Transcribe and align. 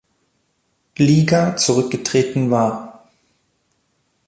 Liga 0.97 1.55
zurückgetreten 1.57 2.49
war. 2.49 3.05